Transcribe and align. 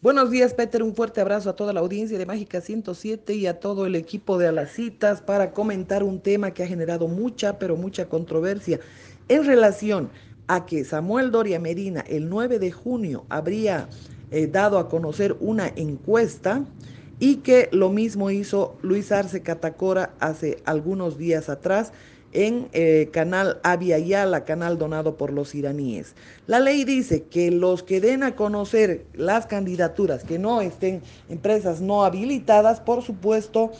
Buenos 0.00 0.30
días, 0.30 0.54
Peter. 0.54 0.84
Un 0.84 0.94
fuerte 0.94 1.20
abrazo 1.20 1.50
a 1.50 1.56
toda 1.56 1.72
la 1.72 1.80
audiencia 1.80 2.16
de 2.16 2.24
Mágica 2.24 2.60
107 2.60 3.34
y 3.34 3.48
a 3.48 3.58
todo 3.58 3.84
el 3.84 3.96
equipo 3.96 4.38
de 4.38 4.46
A 4.46 4.52
las 4.52 4.70
Citas 4.70 5.20
para 5.20 5.50
comentar 5.50 6.04
un 6.04 6.20
tema 6.20 6.52
que 6.52 6.62
ha 6.62 6.68
generado 6.68 7.08
mucha, 7.08 7.58
pero 7.58 7.74
mucha 7.74 8.08
controversia 8.08 8.78
en 9.26 9.44
relación 9.44 10.08
a 10.46 10.66
que 10.66 10.84
Samuel 10.84 11.32
Doria 11.32 11.58
Medina 11.58 12.04
el 12.06 12.28
9 12.28 12.60
de 12.60 12.70
junio 12.70 13.26
habría 13.28 13.88
eh, 14.30 14.46
dado 14.46 14.78
a 14.78 14.88
conocer 14.88 15.36
una 15.40 15.66
encuesta 15.66 16.64
y 17.18 17.38
que 17.38 17.68
lo 17.72 17.90
mismo 17.90 18.30
hizo 18.30 18.78
Luis 18.82 19.10
Arce 19.10 19.42
Catacora 19.42 20.14
hace 20.20 20.58
algunos 20.64 21.18
días 21.18 21.48
atrás 21.48 21.92
en 22.32 22.68
eh, 22.72 23.08
canal 23.12 23.60
Avia 23.62 23.98
Yala, 23.98 24.44
canal 24.44 24.78
donado 24.78 25.16
por 25.16 25.32
los 25.32 25.54
iraníes. 25.54 26.14
La 26.46 26.60
ley 26.60 26.84
dice 26.84 27.24
que 27.24 27.50
los 27.50 27.82
que 27.82 28.00
den 28.00 28.22
a 28.22 28.36
conocer 28.36 29.06
las 29.14 29.46
candidaturas 29.46 30.24
que 30.24 30.38
no 30.38 30.60
estén 30.60 31.02
empresas 31.28 31.80
no 31.80 32.04
habilitadas, 32.04 32.80
por 32.80 33.02
supuesto, 33.02 33.72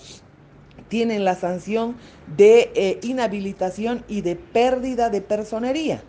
tienen 0.89 1.25
la 1.25 1.35
sanción 1.35 1.97
de 2.37 2.71
eh, 2.75 2.99
inhabilitación 3.03 4.05
y 4.09 4.23
de 4.23 4.37
pérdida 4.37 5.11
de 5.11 5.21
personería. 5.21 6.03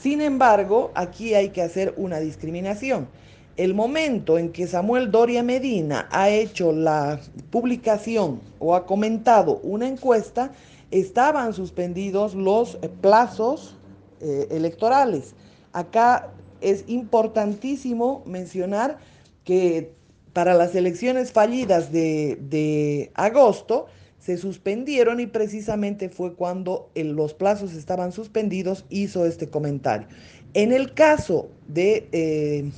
Sin 0.00 0.20
embargo, 0.20 0.90
aquí 0.94 1.34
hay 1.34 1.50
que 1.50 1.62
hacer 1.62 1.94
una 1.96 2.18
discriminación. 2.18 3.08
El 3.56 3.74
momento 3.74 4.38
en 4.38 4.50
que 4.50 4.66
Samuel 4.66 5.10
Doria 5.10 5.42
Medina 5.42 6.08
ha 6.10 6.30
hecho 6.30 6.72
la 6.72 7.20
publicación 7.50 8.40
o 8.58 8.74
ha 8.74 8.86
comentado 8.86 9.58
una 9.62 9.86
encuesta, 9.86 10.52
estaban 10.92 11.52
suspendidos 11.54 12.34
los 12.34 12.78
eh, 12.82 12.88
plazos 12.88 13.76
eh, 14.20 14.46
electorales. 14.50 15.34
Acá 15.72 16.30
es 16.60 16.84
importantísimo 16.86 18.22
mencionar 18.26 18.98
que 19.44 19.92
para 20.32 20.54
las 20.54 20.74
elecciones 20.74 21.32
fallidas 21.32 21.90
de, 21.90 22.38
de 22.48 23.10
agosto 23.14 23.86
se 24.18 24.36
suspendieron 24.36 25.18
y 25.18 25.26
precisamente 25.26 26.08
fue 26.08 26.34
cuando 26.34 26.90
los 26.94 27.34
plazos 27.34 27.72
estaban 27.72 28.12
suspendidos 28.12 28.84
hizo 28.88 29.26
este 29.26 29.48
comentario. 29.48 30.06
En 30.54 30.72
el 30.72 30.94
caso 30.94 31.48
de, 31.66 32.08
eh, 32.12 32.70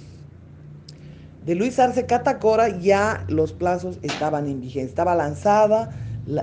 de 1.44 1.55
Luis 1.55 1.78
Arce 1.78 2.06
Catacora 2.06 2.78
ya 2.78 3.27
los 3.28 3.53
plazos 3.53 3.98
estaban 4.00 4.47
en 4.48 4.60
vigencia, 4.62 4.88
estaba 4.88 5.14
lanzada 5.14 5.94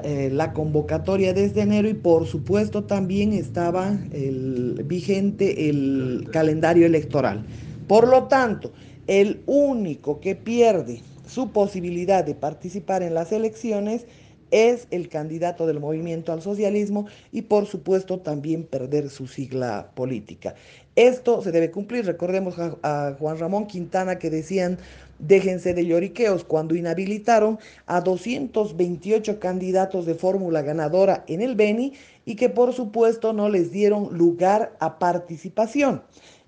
eh, 0.03 0.29
la, 0.31 0.53
convocatoria 0.53 1.33
desde 1.33 1.61
enero 1.61 1.89
y 1.89 1.95
por 1.95 2.27
supuesto 2.27 2.83
también 2.83 3.33
estaba 3.33 3.97
el, 4.11 4.83
vigente 4.85 5.69
el 5.69 6.27
calendario 6.31 6.85
electoral. 6.85 7.45
Por 7.87 8.07
lo 8.07 8.25
tanto, 8.25 8.71
el 9.07 9.41
único 9.47 10.19
que 10.19 10.35
pierde 10.35 11.01
su 11.27 11.49
posibilidad 11.51 12.23
de 12.23 12.35
participar 12.35 13.01
en 13.01 13.13
las 13.15 13.31
elecciones 13.31 14.05
es 14.51 14.87
el 14.91 15.09
candidato 15.09 15.65
del 15.65 15.79
movimiento 15.79 16.31
al 16.31 16.41
socialismo 16.41 17.07
y 17.31 17.43
por 17.43 17.65
supuesto 17.65 18.19
también 18.19 18.63
perder 18.63 19.09
su 19.09 19.27
sigla 19.27 19.91
política. 19.95 20.55
Esto 20.95 21.41
se 21.41 21.51
debe 21.51 21.71
cumplir. 21.71 22.05
Recordemos 22.05 22.55
a, 22.59 23.15
Juan 23.17 23.39
Ramón 23.39 23.65
Quintana 23.65 24.19
que 24.19 24.29
decían 24.29 24.77
Déjense 25.19 25.75
de 25.75 25.85
lloriqueos 25.85 26.43
cuando 26.43 26.75
inhabilitaron 26.75 27.59
a 27.85 28.01
228 28.01 29.39
candidatos 29.39 30.07
de 30.07 30.15
fórmula 30.15 30.63
ganadora 30.63 31.23
en 31.27 31.41
el 31.41 31.55
Beni 31.55 31.93
y 32.25 32.35
que 32.35 32.49
por 32.49 32.73
supuesto 32.73 33.31
no 33.31 33.47
les 33.47 33.71
dieron 33.71 34.17
lugar 34.17 34.75
a 34.79 34.97
participación. 34.97 36.01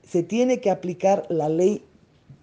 Se 0.08 0.24
tiene 0.24 0.60
que 0.60 0.72
aplicar 0.72 1.26
la 1.30 1.50
ley 1.50 1.84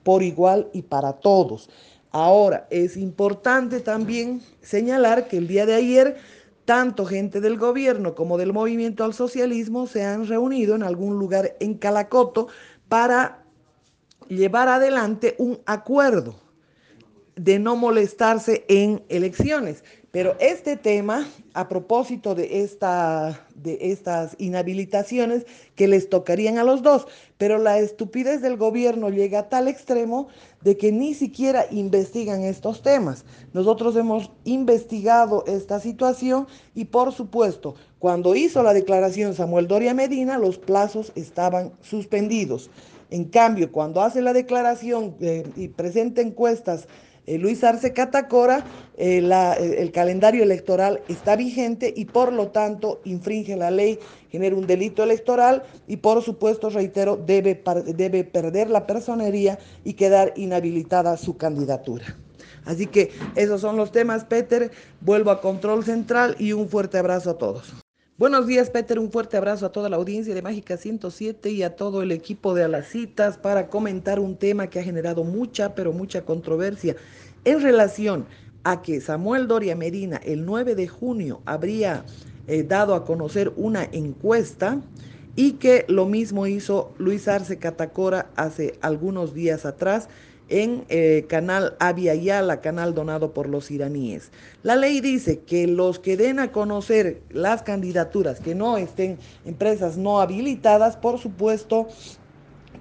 por 0.05 0.23
igual 0.23 0.69
y 0.73 0.83
para 0.83 1.15
todos. 1.15 1.69
Ahora, 2.13 2.67
es 2.71 2.97
importante 2.97 3.81
también 3.81 4.43
señalar 4.63 5.29
que 5.29 5.39
el 5.39 5.47
día 5.47 5.65
de 5.65 5.75
ayer 5.75 6.17
tanto 6.65 7.07
gente 7.07 7.41
del 7.41 7.57
gobierno 7.57 8.15
como 8.15 8.37
del 8.37 8.53
movimiento 8.53 9.05
al 9.05 9.15
socialismo 9.15 9.87
se 9.87 10.05
han 10.05 10.27
reunido 10.27 10.75
en 10.75 10.83
algún 10.83 11.19
lugar 11.19 11.57
en 11.61 11.75
Calacoto 11.75 12.49
para 12.89 13.45
llevar 14.29 14.69
adelante 14.69 15.35
un 15.39 15.61
acuerdo 15.67 16.37
de 17.45 17.59
no 17.59 17.75
molestarse 17.75 18.65
en 18.69 19.03
elecciones. 19.09 19.83
Pero 20.11 20.35
este 20.41 20.77
tema, 20.77 21.27
a 21.55 21.69
propósito 21.69 22.35
de, 22.35 22.63
esta, 22.63 23.47
de 23.55 23.79
estas 23.93 24.35
inhabilitaciones 24.39 25.47
que 25.77 25.87
les 25.87 26.11
tocarían 26.11 26.59
a 26.59 26.65
los 26.65 26.83
dos, 26.83 27.07
pero 27.39 27.59
la 27.59 27.79
estupidez 27.79 28.43
del 28.43 28.57
gobierno 28.57 29.09
llega 29.09 29.39
a 29.39 29.49
tal 29.49 29.69
extremo 29.69 30.27
de 30.63 30.77
que 30.77 30.91
ni 30.91 31.15
siquiera 31.15 31.67
investigan 31.71 32.43
estos 32.43 32.83
temas. 32.83 33.25
Nosotros 33.53 33.95
hemos 33.95 34.33
investigado 34.45 35.45
esta 35.47 35.79
situación 35.79 36.49
y 36.75 36.87
por 36.87 37.13
supuesto, 37.13 37.77
cuando 38.01 38.35
hizo 38.35 38.65
la 38.65 38.75
declaración 38.75 39.35
Samuel 39.35 39.69
Doria 39.69 39.95
Medina, 39.95 40.39
los 40.39 40.59
plazos 40.59 41.13
estaban 41.15 41.73
suspendidos. 41.83 42.69
En 43.11 43.25
cambio, 43.25 43.73
cuando 43.73 44.03
hace 44.03 44.23
la 44.23 44.33
declaración 44.33 45.17
eh, 45.21 45.45
y 45.57 45.69
presenta 45.69 46.21
encuestas 46.21 46.87
eh, 47.27 47.39
Luis 47.39 47.63
Arce 47.65 47.93
Catacora, 47.93 48.65
eh, 48.97 49.19
el 49.79 49.93
calendario 49.93 50.43
electoral 50.43 51.01
está 51.09 51.37
vigente 51.37 51.93
y 51.95 52.07
por 52.07 52.33
lo 52.33 52.49
tanto 52.49 53.01
infringe 53.05 53.57
la 53.57 53.71
ley, 53.71 53.99
genera 54.31 54.57
un 54.57 54.67
delito 54.67 55.03
electoral 55.03 55.65
y 55.87 55.99
por 55.99 56.23
supuesto, 56.23 56.71
reitero, 56.71 57.17
debe, 57.17 57.63
debe 57.95 58.25
perder 58.25 58.71
la 58.71 58.87
personería 58.87 59.59
y 59.85 59.95
quedar 59.95 60.33
inhabilitada 60.37 61.17
su 61.17 61.37
candidatura. 61.37 62.17
Así 62.65 62.87
que 62.87 63.11
esos 63.37 63.61
son 63.61 63.77
los 63.77 63.91
temas, 63.91 64.25
Peter. 64.25 64.71
Vuelvo 65.01 65.31
a 65.31 65.41
Control 65.41 65.85
Central 65.85 66.37
y 66.39 66.53
un 66.53 66.69
fuerte 66.69 66.99
abrazo 66.99 67.31
a 67.31 67.39
todos. 67.39 67.73
Buenos 68.21 68.47
días, 68.47 68.69
Peter. 68.69 68.99
Un 68.99 69.11
fuerte 69.11 69.39
abrazo 69.39 69.65
a 69.65 69.73
toda 69.73 69.89
la 69.89 69.97
audiencia 69.97 70.35
de 70.35 70.43
Mágica 70.43 70.77
107 70.77 71.53
y 71.53 71.63
a 71.63 71.75
todo 71.75 72.03
el 72.03 72.13
equipo 72.13 72.53
de 72.53 72.63
A 72.63 72.69
las 72.69 72.87
Citas 72.87 73.39
para 73.39 73.69
comentar 73.69 74.21
un 74.21 74.37
tema 74.37 74.67
que 74.67 74.79
ha 74.79 74.83
generado 74.83 75.25
mucha, 75.25 75.75
pero 75.75 75.95
mucha 75.95 76.27
controversia 76.27 76.97
en 77.47 77.63
relación 77.63 78.27
a 78.63 78.83
que 78.83 79.01
Samuel 79.01 79.49
Doria 79.49 79.75
Medina 79.75 80.19
el 80.19 80.45
9 80.45 80.75
de 80.75 80.87
junio 80.87 81.41
habría 81.47 82.05
eh, 82.47 82.63
dado 82.63 82.95
a 82.95 83.07
conocer 83.07 83.55
una 83.57 83.85
encuesta 83.85 84.83
y 85.35 85.53
que 85.53 85.87
lo 85.89 86.05
mismo 86.05 86.47
hizo 86.47 86.93
Luis 86.99 87.27
Arce 87.27 87.57
Catacora 87.57 88.31
hace 88.37 88.75
algunos 88.83 89.33
días 89.33 89.65
atrás 89.65 90.11
en 90.51 90.85
eh, 90.89 91.25
canal 91.29 91.77
Avia 91.79 92.15
Yala, 92.15 92.61
canal 92.61 92.95
donado 92.95 93.33
por 93.33 93.49
los 93.49 93.71
iraníes. 93.71 94.31
La 94.63 94.77
ley 94.77 95.01
dice 95.01 95.41
que 95.41 95.67
los 95.67 95.99
que 95.99 96.17
den 96.17 96.39
a 96.41 96.53
conocer 96.53 97.23
las 97.31 97.63
candidaturas 97.63 98.41
que 98.41 98.55
no 98.55 98.77
estén 98.77 99.19
empresas 99.47 99.97
no 99.97 100.21
habilitadas, 100.21 100.97
por 100.97 101.19
supuesto, 101.19 101.89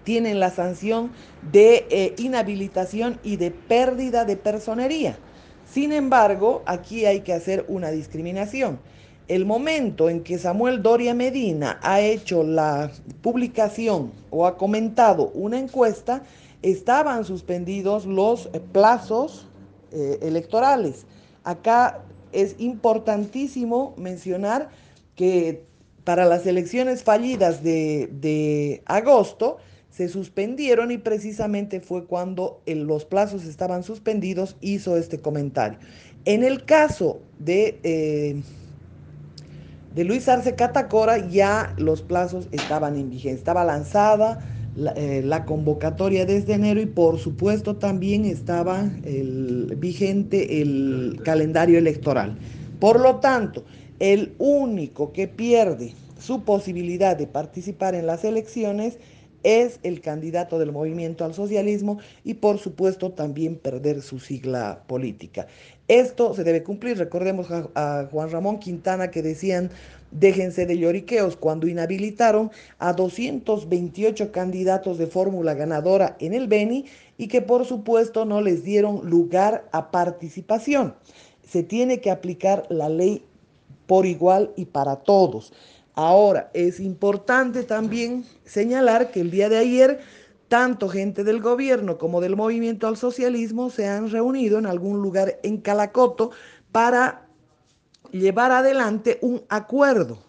tienen 0.04 0.40
la 0.40 0.50
sanción 0.50 1.12
de 1.52 1.86
eh, 1.90 2.16
inhabilitación 2.18 3.20
y 3.24 3.38
de 3.38 3.52
pérdida 3.52 4.26
de 4.26 4.36
personería. 4.36 5.18
Sin 5.72 5.94
embargo, 5.94 6.64
aquí 6.66 7.06
hay 7.06 7.22
que 7.22 7.34
hacer 7.34 7.64
una 7.68 7.92
discriminación. 7.92 8.80
El 9.30 9.46
momento 9.46 10.10
en 10.10 10.24
que 10.24 10.40
Samuel 10.40 10.82
Doria 10.82 11.14
Medina 11.14 11.80
ha 11.84 12.02
hecho 12.02 12.42
la 12.42 12.92
publicación 13.22 14.12
o 14.32 14.48
ha 14.48 14.58
comentado 14.58 15.30
una 15.36 15.60
encuesta, 15.60 16.24
estaban 16.64 17.24
suspendidos 17.24 18.08
los 18.08 18.50
eh, 18.54 18.60
plazos 18.60 19.48
eh, 19.92 20.18
electorales. 20.24 21.06
Acá 21.44 22.04
es 22.32 22.56
importantísimo 22.58 23.94
mencionar 23.98 24.70
que 25.16 25.64
para 26.04 26.26
las 26.26 26.48
elecciones 26.48 27.04
fallidas 27.04 27.62
de, 27.62 28.82
agosto 28.88 29.58
se 29.92 30.10
suspendieron 30.10 30.90
y 30.90 30.98
precisamente 30.98 31.82
fue 31.82 32.06
cuando 32.06 32.64
los 32.66 33.06
plazos 33.06 33.46
estaban 33.46 33.84
suspendidos 33.84 34.58
hizo 34.60 34.98
este 34.98 35.20
comentario. 35.20 35.78
En 36.26 36.44
el 36.44 36.66
caso 36.66 37.20
de, 37.38 37.80
eh, 37.84 38.42
de 39.96 40.04
Luis 40.04 40.28
Arce 40.28 40.56
Catacora 40.56 41.28
ya 41.28 41.74
los 41.78 42.02
plazos 42.02 42.48
estaban 42.52 42.96
en 42.96 43.10
vigencia, 43.10 43.38
estaba 43.38 43.64
lanzada 43.64 44.40
eh, 44.96 45.22
la, 45.26 45.46
convocatoria 45.46 46.26
desde 46.26 46.54
enero 46.54 46.80
y 46.80 46.86
por 46.86 47.18
supuesto 47.18 47.76
también 47.76 48.24
estaba 48.24 48.90
el, 49.04 49.76
vigente 49.78 50.62
el 50.62 51.20
calendario 51.24 51.78
electoral. 51.78 52.38
Por 52.80 53.00
lo 53.00 53.18
tanto, 53.18 53.66
el 54.00 54.36
único 54.38 55.12
que 55.12 55.28
pierde 55.28 55.94
su 56.20 56.44
posibilidad 56.44 57.18
de 57.18 57.28
participar 57.28 57.96
en 57.96 58.06
las 58.06 58.24
elecciones 58.24 59.00
es 59.44 59.80
el 59.84 60.02
candidato 60.02 60.60
del 60.60 60.72
movimiento 60.72 61.26
al 61.26 61.34
socialismo 61.34 62.00
y 62.24 62.36
por 62.36 62.60
supuesto 62.60 63.12
también 63.12 63.56
perder 63.56 64.02
su 64.02 64.20
sigla 64.20 64.84
política. 64.88 65.48
Esto 65.88 66.34
se 66.36 66.44
debe 66.44 66.64
cumplir. 66.64 66.98
Recordemos 66.98 67.48
a, 67.52 68.08
Juan 68.12 68.30
Ramón 68.30 68.60
Quintana 68.60 69.12
que 69.12 69.22
decían 69.22 69.72
Déjense 70.12 70.66
de 70.66 70.78
lloriqueos 70.78 71.36
cuando 71.36 71.68
inhabilitaron 71.68 72.50
a 72.80 72.94
228 72.94 74.32
candidatos 74.32 74.98
de 74.98 75.06
fórmula 75.06 75.54
ganadora 75.54 76.16
en 76.20 76.34
el 76.34 76.48
Beni 76.48 76.86
y 77.18 77.28
que 77.28 77.44
por 77.44 77.66
supuesto 77.66 78.26
no 78.26 78.42
les 78.42 78.64
dieron 78.64 79.08
lugar 79.08 79.68
a 79.72 79.92
participación. 79.92 80.96
Se 81.48 81.62
tiene 81.62 82.02
que 82.02 82.10
aplicar 82.10 82.66
la 82.70 82.90
ley 82.90 83.24
por 83.86 84.06
igual 84.06 84.52
y 84.56 84.66
para 84.66 84.98
todos. 84.98 85.54
Ahora, 86.02 86.50
es 86.54 86.80
importante 86.80 87.64
también 87.64 88.24
señalar 88.46 89.12
que 89.12 89.20
el 89.20 89.32
día 89.32 89.50
de 89.50 89.58
ayer 89.58 90.00
tanto 90.48 90.88
gente 90.88 91.26
del 91.26 91.42
gobierno 91.42 91.98
como 91.98 92.22
del 92.22 92.38
movimiento 92.38 92.88
al 92.88 92.96
socialismo 92.96 93.70
se 93.70 93.86
han 93.86 94.10
reunido 94.10 94.58
en 94.58 94.66
algún 94.66 95.02
lugar 95.02 95.42
en 95.44 95.58
Calacoto 95.58 96.32
para 96.72 97.28
llevar 98.12 98.54
adelante 98.54 99.20
un 99.22 99.44
acuerdo 99.50 100.20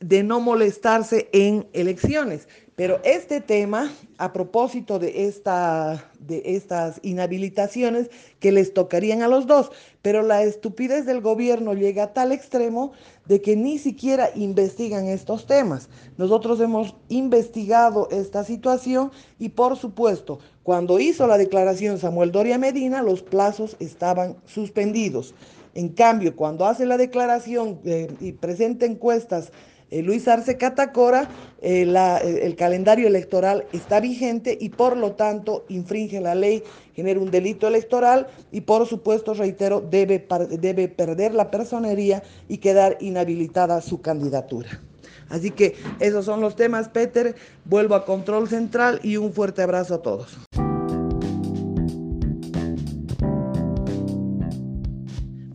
de 0.00 0.22
no 0.22 0.40
molestarse 0.40 1.28
en 1.34 1.68
elecciones. 1.74 2.48
Pero 2.80 2.98
este 3.04 3.42
tema, 3.42 3.92
a 4.16 4.32
propósito 4.32 4.98
de, 4.98 5.26
esta, 5.26 6.02
de 6.18 6.40
estas 6.56 6.98
inhabilitaciones 7.02 8.08
que 8.38 8.52
les 8.52 8.72
tocarían 8.72 9.20
a 9.20 9.28
los 9.28 9.46
dos, 9.46 9.70
pero 10.00 10.22
la 10.22 10.44
estupidez 10.44 11.04
del 11.04 11.20
gobierno 11.20 11.74
llega 11.74 12.04
a 12.04 12.12
tal 12.14 12.32
extremo 12.32 12.92
de 13.26 13.42
que 13.42 13.54
ni 13.54 13.78
siquiera 13.78 14.30
investigan 14.34 15.08
estos 15.08 15.44
temas. 15.44 15.90
Nosotros 16.16 16.58
hemos 16.58 16.94
investigado 17.10 18.08
esta 18.10 18.44
situación 18.44 19.12
y 19.38 19.50
por 19.50 19.76
supuesto, 19.76 20.38
cuando 20.62 21.00
hizo 21.00 21.26
la 21.26 21.36
declaración 21.36 21.98
Samuel 21.98 22.32
Doria 22.32 22.56
Medina, 22.56 23.02
los 23.02 23.20
plazos 23.20 23.76
estaban 23.78 24.38
suspendidos. 24.46 25.34
En 25.74 25.90
cambio, 25.90 26.34
cuando 26.34 26.64
hace 26.64 26.86
la 26.86 26.96
declaración 26.96 27.78
eh, 27.84 28.10
y 28.20 28.32
presenta 28.32 28.86
encuestas 28.86 29.52
eh, 29.90 30.02
Luis 30.02 30.28
Arce 30.28 30.56
Catacora, 30.56 31.28
eh, 31.60 31.82
eh, 31.82 32.40
el 32.42 32.56
calendario 32.56 33.06
electoral 33.08 33.66
está 33.72 34.00
vigente 34.00 34.56
y 34.60 34.70
por 34.70 34.96
lo 34.96 35.12
tanto 35.12 35.64
infringe 35.68 36.20
la 36.20 36.34
ley, 36.34 36.62
genera 36.94 37.20
un 37.20 37.30
delito 37.30 37.66
electoral 37.66 38.28
y 38.52 38.62
por 38.62 38.86
supuesto, 38.86 39.34
reitero, 39.34 39.80
debe, 39.80 40.26
debe 40.58 40.88
perder 40.88 41.34
la 41.34 41.50
personería 41.50 42.22
y 42.48 42.58
quedar 42.58 42.98
inhabilitada 43.00 43.80
su 43.80 44.00
candidatura. 44.00 44.80
Así 45.28 45.50
que 45.52 45.76
esos 46.00 46.24
son 46.24 46.40
los 46.40 46.56
temas, 46.56 46.88
Peter. 46.88 47.36
Vuelvo 47.64 47.94
a 47.94 48.04
Control 48.04 48.48
Central 48.48 49.00
y 49.02 49.16
un 49.16 49.32
fuerte 49.32 49.62
abrazo 49.62 49.94
a 49.94 50.02
todos. 50.02 50.38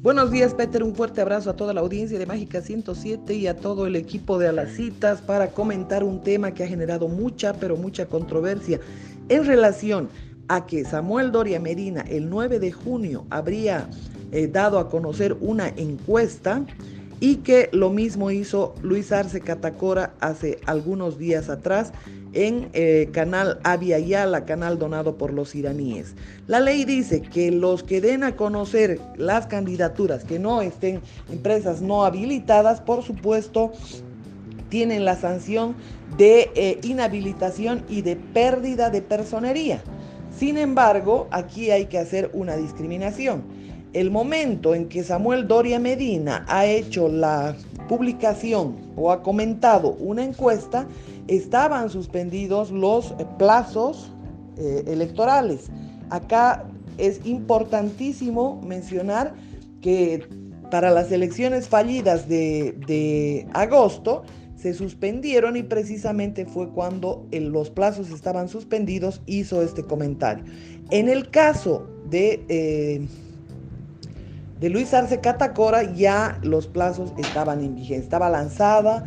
Buenos 0.05 0.29
días, 0.29 0.53
Peter. 0.53 0.83
Un 0.83 0.93
fuerte 0.93 1.21
abrazo 1.21 1.49
a 1.49 1.55
toda 1.55 1.73
la 1.73 1.81
audiencia 1.81 2.19
de 2.19 2.27
Mágica 2.27 2.61
107 2.61 3.33
y 3.33 3.47
a 3.47 3.57
todo 3.57 3.87
el 3.87 3.95
equipo 3.95 4.37
de 4.37 4.47
A 4.47 4.51
las 4.51 4.69
Citas 4.69 5.19
para 5.23 5.47
comentar 5.47 6.03
un 6.03 6.21
tema 6.21 6.53
que 6.53 6.63
ha 6.63 6.67
generado 6.67 7.07
mucha, 7.07 7.53
pero 7.53 7.75
mucha 7.75 8.05
controversia 8.05 8.79
en 9.29 9.47
relación 9.47 10.09
a 10.47 10.67
que 10.67 10.85
Samuel 10.85 11.31
Doria 11.31 11.59
Medina 11.59 12.01
el 12.01 12.29
9 12.29 12.59
de 12.59 12.71
junio 12.71 13.25
habría 13.31 13.89
eh, 14.31 14.45
dado 14.45 14.77
a 14.77 14.91
conocer 14.91 15.37
una 15.41 15.69
encuesta 15.69 16.63
y 17.25 17.37
que 17.37 17.69
lo 17.71 17.89
mismo 17.89 18.29
hizo 18.29 18.75
Luis 18.83 19.11
Arce 19.11 19.41
Catacora 19.41 20.13
hace 20.19 20.59
algunos 20.67 21.17
días 21.17 21.49
atrás 21.49 21.91
en 22.33 22.69
eh, 22.73 23.09
canal 23.13 23.59
Avia 23.63 23.97
Yala, 23.97 24.45
canal 24.45 24.77
donado 24.77 25.17
por 25.17 25.33
los 25.33 25.55
iraníes. 25.55 26.13
La 26.45 26.59
ley 26.59 26.85
dice 26.85 27.23
que 27.23 27.49
los 27.49 27.81
que 27.81 27.99
den 27.99 28.23
a 28.23 28.35
conocer 28.35 28.99
las 29.17 29.47
candidaturas 29.47 30.23
que 30.23 30.37
no 30.37 30.61
estén 30.61 31.01
empresas 31.31 31.81
no 31.81 32.05
habilitadas, 32.05 32.79
por 32.79 33.01
supuesto, 33.01 33.71
tienen 34.69 35.03
la 35.03 35.15
sanción 35.15 35.75
de 36.19 36.51
eh, 36.53 36.79
inhabilitación 36.83 37.85
y 37.89 38.03
de 38.03 38.17
pérdida 38.17 38.91
de 38.91 39.01
personería. 39.01 39.81
Sin 40.37 40.59
embargo, 40.59 41.27
aquí 41.31 41.71
hay 41.71 41.87
que 41.87 41.97
hacer 41.97 42.29
una 42.33 42.55
discriminación. 42.55 43.54
El 43.95 44.11
momento 44.11 44.75
en 44.75 44.89
que 44.89 45.05
Samuel 45.05 45.47
Doria 45.47 45.79
Medina 45.79 46.45
ha 46.49 46.65
hecho 46.65 47.07
la 47.07 47.55
publicación 47.87 48.75
o 48.97 49.09
ha 49.09 49.23
comentado 49.23 49.93
una 49.93 50.21
encuesta, 50.21 50.85
estaban 51.29 51.89
suspendidos 51.89 52.71
los 52.71 53.15
plazos 53.39 54.11
eh, 54.57 54.83
electorales. 54.87 55.71
Acá 56.09 56.65
es 56.97 57.25
importantísimo 57.25 58.61
mencionar 58.67 59.33
que 59.79 60.27
para 60.69 60.91
las 60.91 61.09
elecciones 61.13 61.69
fallidas 61.69 62.27
de, 62.27 63.47
agosto 63.53 64.23
se 64.57 64.73
suspendieron 64.73 65.55
y 65.55 65.63
precisamente 65.63 66.45
fue 66.45 66.67
cuando 66.67 67.25
los 67.31 67.69
plazos 67.69 68.09
estaban 68.09 68.49
suspendidos 68.49 69.21
hizo 69.25 69.61
este 69.61 69.83
comentario. 69.83 70.43
En 70.91 71.07
el 71.07 71.29
caso 71.29 71.87
de... 72.09 72.43
Eh, 72.49 73.07
de 74.59 74.69
Luis 74.69 74.93
Arce 74.93 75.19
Catacora 75.19 75.93
ya 75.93 76.39
los 76.41 76.67
plazos 76.67 77.13
estaban 77.17 77.61
en 77.61 77.75
vigencia, 77.75 78.03
estaba 78.03 78.29
lanzada 78.29 79.03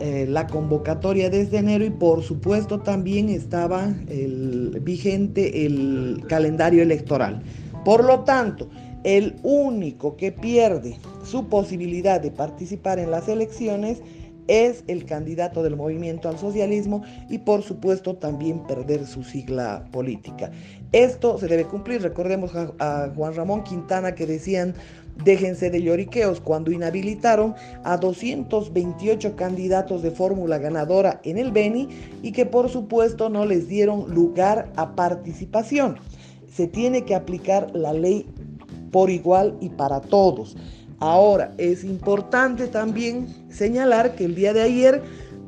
eh, 0.00 0.26
la, 0.28 0.46
convocatoria 0.46 1.30
desde 1.30 1.58
enero 1.58 1.84
y 1.84 1.90
por 1.90 2.22
supuesto 2.22 2.80
también 2.80 3.28
estaba 3.28 3.92
vigente 4.80 5.66
el 5.66 6.24
calendario 6.28 6.82
electoral. 6.82 7.42
Por 7.84 8.04
lo 8.04 8.20
tanto, 8.20 8.68
el 9.02 9.36
único 9.42 10.16
que 10.16 10.32
pierde 10.32 10.96
su 11.24 11.48
posibilidad 11.48 12.20
de 12.20 12.30
participar 12.30 12.98
en 12.98 13.10
las 13.10 13.28
elecciones 13.28 14.00
es 14.48 14.84
el 14.86 15.04
candidato 15.04 15.62
del 15.62 15.76
movimiento 15.76 16.28
al 16.28 16.38
socialismo 16.38 17.02
y 17.28 17.38
por 17.38 17.62
supuesto 17.62 18.16
también 18.16 18.66
perder 18.66 19.06
su 19.06 19.24
sigla 19.24 19.84
política. 19.92 20.50
Esto 20.92 21.38
se 21.38 21.48
debe 21.48 21.64
cumplir. 21.64 22.02
Recordemos 22.02 22.52
a, 22.54 23.10
Juan 23.14 23.34
Ramón 23.34 23.64
Quintana 23.64 24.14
que 24.14 24.26
decían 24.26 24.74
déjense 25.24 25.70
de 25.70 25.80
lloriqueos 25.82 26.40
cuando 26.40 26.72
inhabilitaron 26.72 27.54
a 27.84 27.96
228 27.96 29.36
candidatos 29.36 30.02
de 30.02 30.10
fórmula 30.10 30.58
ganadora 30.58 31.20
en 31.24 31.38
el 31.38 31.52
Beni 31.52 31.88
y 32.22 32.32
que 32.32 32.46
por 32.46 32.68
supuesto 32.68 33.28
no 33.28 33.46
les 33.46 33.68
dieron 33.68 34.12
lugar 34.12 34.72
a 34.76 34.94
participación. 34.96 35.98
Se 36.52 36.66
tiene 36.66 37.04
que 37.04 37.14
aplicar 37.14 37.70
la 37.74 37.92
ley 37.92 38.26
por 38.90 39.10
igual 39.10 39.56
y 39.60 39.70
para 39.70 40.00
todos. 40.00 40.56
Ahora, 41.00 41.52
es 41.58 41.84
importante 41.84 42.68
también 42.68 43.26
señalar 43.50 44.14
que 44.14 44.24
el 44.24 44.34
día 44.34 44.52
de 44.52 44.62
ayer, 44.62 45.02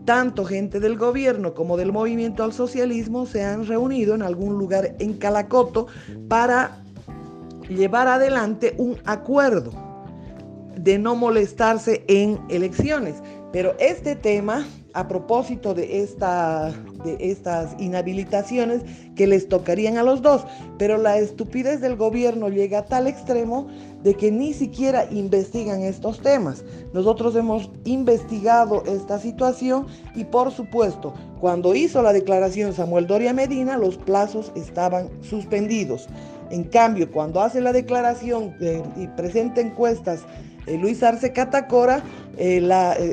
tanto 0.04 0.44
gente 0.44 0.80
del 0.80 0.96
gobierno 0.96 1.54
como 1.54 1.76
del 1.76 1.92
movimiento 1.92 2.44
al 2.44 2.52
socialismo 2.52 3.26
se 3.26 3.44
han 3.44 3.66
reunido 3.66 4.14
en 4.14 4.22
algún 4.22 4.58
lugar 4.58 4.94
en 4.98 5.14
Calacoto 5.14 5.86
para 6.28 6.82
llevar 7.68 8.06
adelante 8.08 8.74
un 8.78 8.98
acuerdo 9.04 9.72
de 10.76 10.98
no 10.98 11.16
molestarse 11.16 12.04
en 12.06 12.38
elecciones. 12.48 13.16
Pero 13.52 13.74
este 13.78 14.14
tema, 14.14 14.66
a 14.96 15.08
propósito 15.08 15.74
de, 15.74 16.02
esta, 16.02 16.72
de 17.04 17.18
estas 17.20 17.78
inhabilitaciones 17.78 18.80
que 19.14 19.26
les 19.26 19.46
tocarían 19.46 19.98
a 19.98 20.02
los 20.02 20.22
dos, 20.22 20.46
pero 20.78 20.96
la 20.96 21.18
estupidez 21.18 21.82
del 21.82 21.96
gobierno 21.96 22.48
llega 22.48 22.78
a 22.78 22.84
tal 22.86 23.06
extremo 23.06 23.66
de 24.02 24.14
que 24.14 24.30
ni 24.32 24.54
siquiera 24.54 25.06
investigan 25.10 25.82
estos 25.82 26.20
temas. 26.20 26.64
Nosotros 26.94 27.36
hemos 27.36 27.70
investigado 27.84 28.84
esta 28.86 29.18
situación 29.18 29.86
y 30.14 30.24
por 30.24 30.50
supuesto, 30.50 31.12
cuando 31.40 31.74
hizo 31.74 32.00
la 32.00 32.14
declaración 32.14 32.72
Samuel 32.72 33.06
Doria 33.06 33.34
Medina, 33.34 33.76
los 33.76 33.98
plazos 33.98 34.50
estaban 34.54 35.10
suspendidos. 35.20 36.08
En 36.50 36.64
cambio, 36.64 37.10
cuando 37.12 37.42
hace 37.42 37.60
la 37.60 37.74
declaración 37.74 38.54
eh, 38.60 38.82
y 38.96 39.08
presenta 39.08 39.60
encuestas 39.60 40.20
eh, 40.66 40.78
Luis 40.78 41.02
Arce 41.02 41.32
Catacora, 41.32 42.02
eh, 42.36 42.58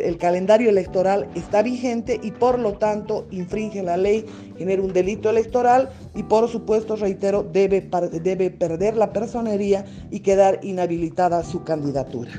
el 0.05 0.17
calendario 0.17 0.69
electoral 0.69 1.27
está 1.35 1.61
vigente 1.61 2.19
y 2.21 2.31
por 2.31 2.59
lo 2.59 2.73
tanto 2.73 3.27
infringe 3.31 3.83
la 3.83 3.97
ley, 3.97 4.25
genera 4.57 4.81
un 4.81 4.91
delito 4.91 5.29
electoral 5.29 5.89
y 6.15 6.23
por 6.23 6.49
supuesto, 6.49 6.95
reitero, 6.95 7.43
debe, 7.43 7.87
debe 8.21 8.49
perder 8.49 8.97
la 8.97 9.13
personería 9.13 9.85
y 10.11 10.19
quedar 10.21 10.59
inhabilitada 10.63 11.43
su 11.43 11.63
candidatura. 11.63 12.31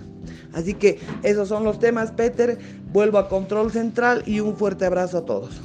Así 0.52 0.74
que 0.74 0.98
esos 1.22 1.48
son 1.48 1.64
los 1.64 1.78
temas, 1.78 2.12
Peter. 2.12 2.58
Vuelvo 2.92 3.18
a 3.18 3.28
Control 3.28 3.72
Central 3.72 4.22
y 4.26 4.40
un 4.40 4.56
fuerte 4.56 4.86
abrazo 4.86 5.18
a 5.18 5.24
todos. 5.24 5.60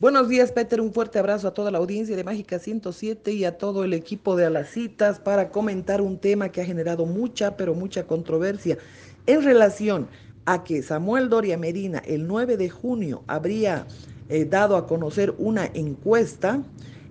Buenos 0.00 0.30
días, 0.30 0.50
Peter. 0.50 0.80
Un 0.80 0.94
fuerte 0.94 1.18
abrazo 1.18 1.46
a 1.46 1.52
toda 1.52 1.70
la 1.70 1.76
audiencia 1.76 2.16
de 2.16 2.24
Mágica 2.24 2.58
107 2.58 3.32
y 3.32 3.44
a 3.44 3.58
todo 3.58 3.84
el 3.84 3.92
equipo 3.92 4.34
de 4.34 4.46
A 4.46 4.50
las 4.50 4.70
Citas 4.70 5.20
para 5.20 5.50
comentar 5.50 6.00
un 6.00 6.16
tema 6.16 6.48
que 6.48 6.62
ha 6.62 6.64
generado 6.64 7.04
mucha, 7.04 7.54
pero 7.58 7.74
mucha 7.74 8.06
controversia 8.06 8.78
en 9.26 9.44
relación 9.44 10.08
a 10.46 10.64
que 10.64 10.80
Samuel 10.80 11.28
Doria 11.28 11.58
Medina 11.58 11.98
el 12.06 12.26
9 12.26 12.56
de 12.56 12.70
junio 12.70 13.24
habría 13.26 13.86
eh, 14.30 14.46
dado 14.46 14.76
a 14.76 14.86
conocer 14.86 15.34
una 15.36 15.66
encuesta 15.66 16.62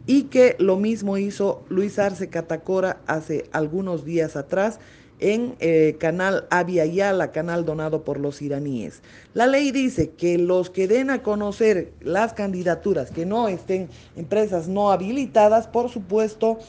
y 0.07 0.23
que 0.23 0.55
lo 0.57 0.75
mismo 0.75 1.19
hizo 1.19 1.63
Luis 1.69 1.99
Arce 1.99 2.29
Catacora 2.29 3.01
hace 3.05 3.43
algunos 3.51 4.03
días 4.03 4.35
atrás 4.35 4.79
en 5.19 5.55
eh, 5.59 5.95
canal 5.99 6.47
Avia 6.49 6.85
Yala, 6.85 7.31
canal 7.31 7.65
donado 7.65 8.03
por 8.03 8.19
los 8.19 8.41
iraníes. 8.41 9.01
La 9.33 9.47
ley 9.47 9.71
dice 9.71 10.11
que 10.11 10.37
los 10.37 10.69
que 10.69 10.87
den 10.87 11.09
a 11.09 11.21
conocer 11.21 11.91
las 12.01 12.33
candidaturas 12.33 13.11
que 13.11 13.25
no 13.25 13.47
estén 13.47 13.89
empresas 14.15 14.67
no 14.67 14.91
habilitadas, 14.91 15.67
por 15.67 15.89
supuesto, 15.89 16.59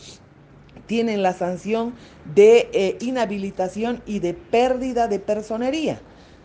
tienen 0.87 1.23
la 1.23 1.33
sanción 1.33 1.95
de 2.35 2.69
eh, 2.73 2.97
inhabilitación 3.01 4.03
y 4.07 4.19
de 4.19 4.35
pérdida 4.35 5.07
de 5.07 5.21
personería. 5.21 6.01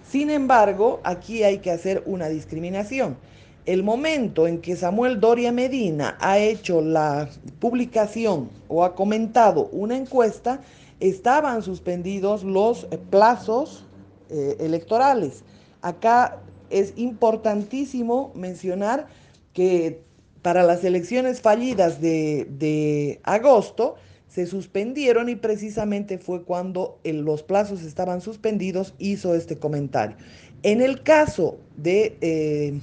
Sin 0.08 0.30
embargo, 0.30 1.02
aquí 1.04 1.42
hay 1.42 1.58
que 1.58 1.72
hacer 1.72 2.04
una 2.06 2.30
discriminación. 2.30 3.18
El 3.66 3.82
momento 3.82 4.46
en 4.46 4.62
que 4.62 4.76
Samuel 4.76 5.20
Doria 5.20 5.52
Medina 5.52 6.16
ha 6.20 6.38
hecho 6.38 6.82
la 6.82 7.28
publicación 7.60 8.52
o 8.68 8.84
ha 8.84 8.94
comentado 8.94 9.70
una 9.72 9.98
encuesta, 9.98 10.62
estaban 11.10 11.62
suspendidos 11.62 12.44
los 12.44 12.88
plazos 13.10 13.86
eh, 14.30 14.58
electorales. 14.60 15.44
Acá 15.82 16.42
es 16.70 16.94
importantísimo 16.96 18.32
mencionar 18.36 19.08
que 19.54 20.04
para 20.42 20.64
las 20.64 20.84
elecciones 20.84 21.42
fallidas 21.42 22.02
de, 22.02 22.48
de 22.50 23.20
agosto, 23.24 23.96
se 24.36 24.46
suspendieron 24.48 25.30
y 25.30 25.38
precisamente 25.38 26.18
fue 26.18 26.44
cuando 26.44 27.00
los 27.06 27.42
plazos 27.42 27.84
estaban 27.84 28.20
suspendidos 28.20 28.94
hizo 28.98 29.34
este 29.34 29.58
comentario. 29.58 30.18
En 30.62 30.82
el 30.82 31.04
caso 31.04 31.58
de, 31.78 32.18
eh, 32.20 32.80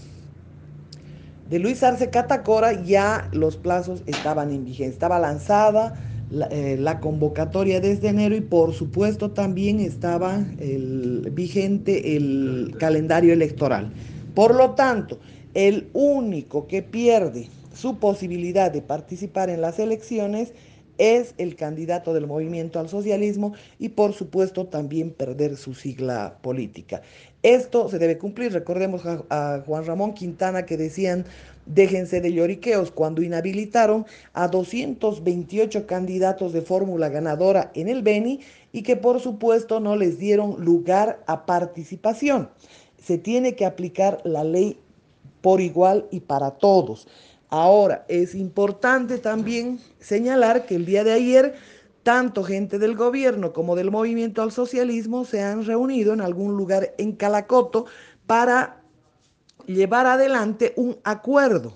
de 1.50 1.58
Luis 1.58 1.82
Arce 1.82 2.08
Catacora 2.08 2.82
ya 2.82 3.28
los 3.32 3.58
plazos 3.58 4.02
estaban 4.06 4.50
en 4.50 4.64
vigencia, 4.64 4.90
estaba 4.94 5.18
lanzada 5.18 5.92
la, 6.32 6.46
eh, 6.46 6.76
la, 6.78 6.98
convocatoria 6.98 7.80
desde 7.80 8.08
enero 8.08 8.34
y 8.34 8.40
por 8.40 8.72
supuesto 8.72 9.32
también 9.32 9.80
estaba 9.80 10.42
el, 10.58 11.30
vigente 11.32 12.16
el 12.16 12.74
calendario 12.78 13.32
electoral. 13.32 13.92
Por 14.34 14.54
lo 14.54 14.70
tanto, 14.70 15.18
el 15.52 15.88
único 15.92 16.66
que 16.66 16.82
pierde 16.82 17.48
su 17.74 17.98
posibilidad 17.98 18.70
de 18.70 18.80
participar 18.80 19.50
en 19.50 19.60
las 19.60 19.78
elecciones 19.78 20.52
es 20.98 21.34
el 21.38 21.56
candidato 21.56 22.14
del 22.14 22.26
movimiento 22.26 22.78
al 22.78 22.88
socialismo 22.88 23.54
y 23.78 23.90
por 23.90 24.12
supuesto 24.12 24.66
también 24.66 25.10
perder 25.10 25.56
su 25.56 25.74
sigla 25.74 26.38
política. 26.42 27.02
Esto 27.42 27.88
se 27.88 27.98
debe 27.98 28.18
cumplir. 28.18 28.52
Recordemos 28.52 29.04
a, 29.04 29.24
a, 29.30 29.62
Juan 29.66 29.84
Ramón 29.84 30.14
Quintana 30.14 30.64
que 30.64 30.76
decían, 30.76 31.24
déjense 31.66 32.20
de 32.20 32.32
lloriqueos, 32.32 32.90
cuando 32.90 33.22
inhabilitaron 33.22 34.06
a 34.32 34.48
228 34.48 35.86
candidatos 35.86 36.52
de 36.52 36.62
fórmula 36.62 37.08
ganadora 37.08 37.70
en 37.74 37.88
el 37.88 38.02
Beni 38.02 38.40
y 38.72 38.82
que 38.82 38.96
por 38.96 39.20
supuesto 39.20 39.80
no 39.80 39.96
les 39.96 40.18
dieron 40.18 40.64
lugar 40.64 41.22
a 41.26 41.46
participación. 41.46 42.50
Se 42.98 43.18
tiene 43.18 43.54
que 43.54 43.66
aplicar 43.66 44.20
la 44.24 44.44
ley 44.44 44.78
por 45.40 45.60
igual 45.60 46.06
y 46.10 46.20
para 46.20 46.52
todos. 46.52 47.08
Ahora, 47.48 48.06
es 48.08 48.34
importante 48.34 49.18
también 49.18 49.78
señalar 49.98 50.64
que 50.64 50.76
el 50.76 50.86
día 50.86 51.04
de 51.04 51.12
ayer, 51.12 51.54
tanto 52.02 52.44
gente 52.44 52.78
del 52.78 52.96
gobierno 52.96 53.52
como 53.52 53.76
del 53.76 53.90
movimiento 53.90 54.42
al 54.42 54.52
socialismo 54.52 55.24
se 55.24 55.42
han 55.42 55.64
reunido 55.66 56.14
en 56.14 56.22
algún 56.22 56.56
lugar 56.56 56.94
en 56.96 57.12
Calacoto 57.12 57.84
para 58.26 58.81
llevar 59.66 60.06
adelante 60.06 60.72
un 60.76 60.98
acuerdo 61.04 61.74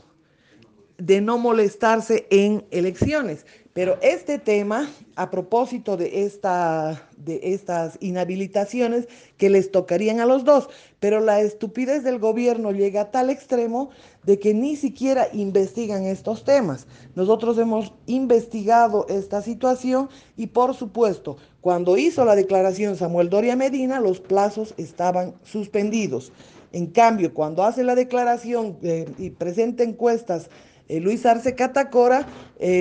de 0.99 1.21
no 1.21 1.39
molestarse 1.39 2.27
en 2.31 2.65
elecciones. 2.71 3.45
Pero 3.77 3.99
este 4.01 4.39
tema, 4.39 4.89
a 5.17 5.31
propósito 5.31 5.99
de, 5.99 6.25
esta, 6.25 7.07
de 7.19 7.41
estas 7.43 7.99
inhabilitaciones 8.01 9.07
que 9.37 9.51
les 9.51 9.71
tocarían 9.71 10.19
a 10.21 10.25
los 10.25 10.45
dos, 10.45 10.71
pero 10.99 11.21
la 11.21 11.43
estupidez 11.43 12.03
del 12.03 12.19
gobierno 12.19 12.73
llega 12.73 13.03
a 13.03 13.11
tal 13.11 13.29
extremo 13.29 13.91
de 14.25 14.39
que 14.39 14.55
ni 14.55 14.77
siquiera 14.77 15.29
investigan 15.35 16.05
estos 16.05 16.43
temas. 16.45 16.87
Nosotros 17.15 17.59
hemos 17.59 17.93
investigado 18.07 19.05
esta 19.11 19.43
situación 19.43 20.09
y 20.39 20.47
por 20.47 20.75
supuesto, 20.75 21.37
cuando 21.61 21.99
hizo 21.99 22.25
la 22.25 22.35
declaración 22.35 22.97
Samuel 22.97 23.29
Doria 23.29 23.57
Medina, 23.57 24.01
los 24.01 24.21
plazos 24.21 24.73
estaban 24.79 25.35
suspendidos. 25.45 26.33
En 26.77 26.89
cambio, 26.89 27.33
cuando 27.33 27.65
hace 27.65 27.83
la 27.85 27.95
declaración 27.95 28.77
eh, 28.83 29.07
y 29.17 29.31
presenta 29.31 29.83
encuestas 29.83 30.51
eh, 30.89 31.01
Luis 31.01 31.25
Arce 31.25 31.55
Catacora, 31.55 32.27
eh, 32.61 32.81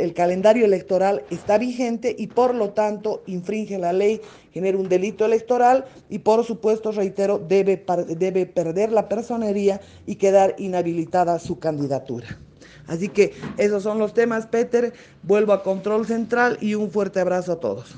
el 0.00 0.14
calendario 0.14 0.64
electoral 0.64 1.22
está 1.28 1.58
vigente 1.58 2.16
y 2.18 2.28
por 2.28 2.54
lo 2.54 2.70
tanto 2.70 3.22
infringe 3.26 3.76
la 3.76 3.92
ley, 3.92 4.22
genera 4.52 4.78
un 4.78 4.88
delito 4.88 5.26
electoral 5.26 5.84
y 6.08 6.20
por 6.20 6.46
supuesto, 6.46 6.92
reitero, 6.92 7.38
debe, 7.38 7.84
debe 8.16 8.46
perder 8.46 8.90
la 8.90 9.06
personería 9.06 9.82
y 10.06 10.14
quedar 10.16 10.54
inhabilitada 10.56 11.38
su 11.38 11.58
candidatura. 11.58 12.38
Así 12.86 13.10
que 13.10 13.34
esos 13.58 13.82
son 13.82 13.98
los 13.98 14.14
temas, 14.14 14.46
Peter. 14.46 14.94
Vuelvo 15.22 15.52
a 15.52 15.62
Control 15.62 16.06
Central 16.06 16.56
y 16.62 16.74
un 16.74 16.90
fuerte 16.90 17.20
abrazo 17.20 17.52
a 17.52 17.60
todos. 17.60 17.94